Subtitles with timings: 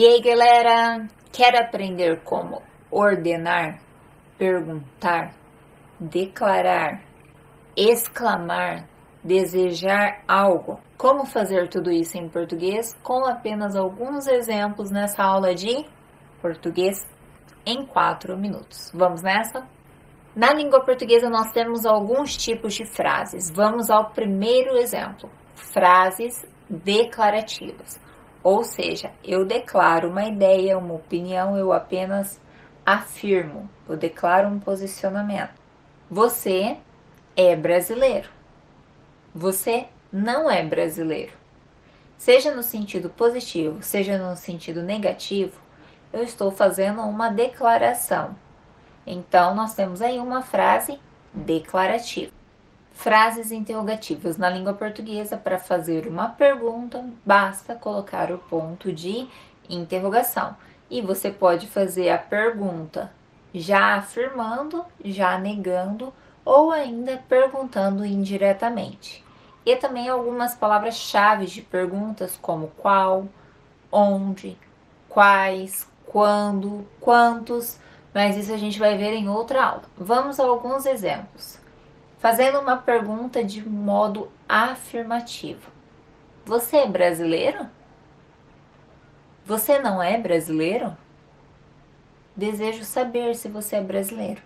[0.00, 3.82] E aí, galera, quer aprender como ordenar,
[4.38, 5.34] perguntar,
[6.00, 7.02] declarar,
[7.76, 8.88] exclamar,
[9.22, 10.80] desejar algo?
[10.96, 15.84] Como fazer tudo isso em português com apenas alguns exemplos nessa aula de
[16.40, 17.06] português
[17.66, 18.90] em 4 minutos.
[18.94, 19.68] Vamos nessa?
[20.34, 23.50] Na língua portuguesa, nós temos alguns tipos de frases.
[23.50, 28.00] Vamos ao primeiro exemplo: frases declarativas.
[28.42, 32.40] Ou seja, eu declaro uma ideia, uma opinião, eu apenas
[32.84, 35.52] afirmo, eu declaro um posicionamento.
[36.10, 36.78] Você
[37.36, 38.28] é brasileiro.
[39.34, 41.32] Você não é brasileiro.
[42.16, 45.58] Seja no sentido positivo, seja no sentido negativo,
[46.12, 48.36] eu estou fazendo uma declaração.
[49.06, 50.98] Então, nós temos aí uma frase
[51.32, 52.32] declarativa.
[53.00, 59.26] Frases interrogativas na língua portuguesa para fazer uma pergunta, basta colocar o ponto de
[59.70, 60.54] interrogação.
[60.90, 63.10] E você pode fazer a pergunta
[63.54, 66.12] já afirmando, já negando
[66.44, 69.24] ou ainda perguntando indiretamente.
[69.64, 73.26] E também algumas palavras-chave de perguntas como qual,
[73.90, 74.58] onde,
[75.08, 77.78] quais, quando, quantos,
[78.12, 79.84] mas isso a gente vai ver em outra aula.
[79.96, 81.58] Vamos a alguns exemplos.
[82.20, 85.70] Fazendo uma pergunta de modo afirmativo.
[86.44, 87.66] Você é brasileiro?
[89.46, 90.94] Você não é brasileiro?
[92.36, 94.42] Desejo saber se você é brasileiro.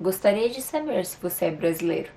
[0.00, 2.10] Gostaria de saber se você é brasileiro.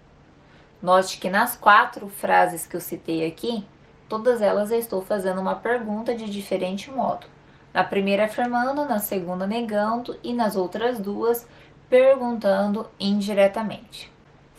[0.82, 3.66] Note que nas quatro frases que eu citei aqui,
[4.08, 7.28] todas elas eu estou fazendo uma pergunta de diferente modo.
[7.74, 11.46] Na primeira afirmando, na segunda negando e nas outras duas
[11.90, 14.11] perguntando indiretamente.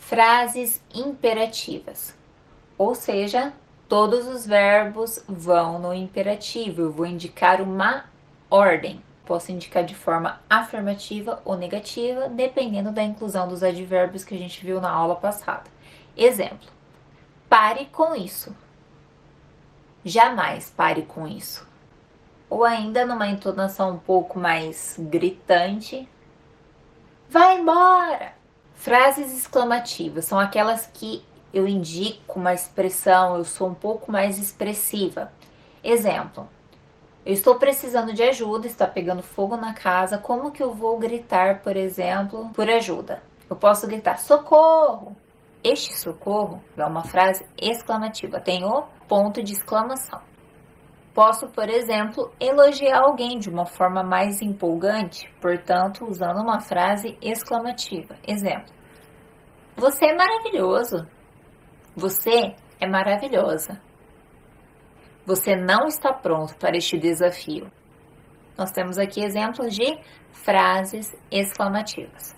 [0.07, 2.15] Frases imperativas.
[2.77, 3.53] Ou seja,
[3.87, 6.81] todos os verbos vão no imperativo.
[6.81, 8.05] Eu vou indicar uma
[8.49, 9.01] ordem.
[9.25, 14.65] Posso indicar de forma afirmativa ou negativa, dependendo da inclusão dos advérbios que a gente
[14.65, 15.69] viu na aula passada.
[16.15, 16.69] Exemplo:
[17.49, 18.55] pare com isso.
[20.03, 21.65] Jamais pare com isso
[22.53, 26.07] ou ainda numa entonação um pouco mais gritante.
[27.27, 28.42] Vai embora!
[28.83, 31.23] Frases exclamativas são aquelas que
[31.53, 35.31] eu indico uma expressão, eu sou um pouco mais expressiva.
[35.81, 36.49] Exemplo:
[37.25, 41.61] eu estou precisando de ajuda, está pegando fogo na casa, como que eu vou gritar,
[41.61, 43.23] por exemplo, por ajuda?
[43.49, 45.15] Eu posso gritar socorro.
[45.63, 50.19] Este socorro é uma frase exclamativa, tem o ponto de exclamação.
[51.13, 58.17] Posso, por exemplo, elogiar alguém de uma forma mais empolgante, portanto, usando uma frase exclamativa.
[58.27, 58.73] Exemplo:
[59.75, 61.07] Você é maravilhoso.
[61.95, 63.79] Você é maravilhosa.
[65.23, 67.71] Você não está pronto para este desafio.
[68.57, 69.97] Nós temos aqui exemplos de
[70.31, 72.35] frases exclamativas.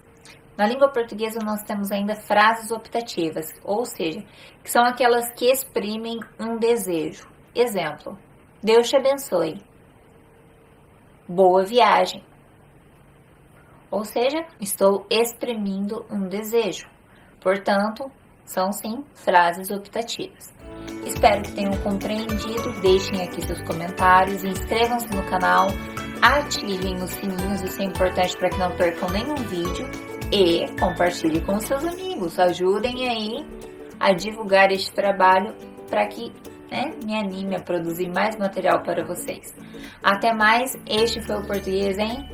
[0.58, 4.22] Na língua portuguesa, nós temos ainda frases optativas, ou seja,
[4.62, 7.28] que são aquelas que exprimem um desejo.
[7.54, 8.18] Exemplo:
[8.66, 9.62] Deus te abençoe.
[11.30, 12.24] Boa viagem.
[13.92, 16.88] Ou seja, estou exprimindo um desejo.
[17.40, 18.12] Portanto,
[18.44, 20.52] são sim frases optativas.
[21.06, 22.82] Espero que tenham compreendido.
[22.82, 25.68] Deixem aqui seus comentários, inscrevam-se no canal,
[26.24, 29.88] ativem os sininhos, isso é importante para que não percam nenhum vídeo
[30.32, 32.40] e compartilhe com seus amigos.
[32.40, 33.46] Ajudem aí
[34.00, 35.54] a divulgar este trabalho
[35.88, 36.34] para que
[36.76, 39.54] né, me anime a produzir mais material para vocês.
[40.04, 42.28] Até mais, este foi o Português em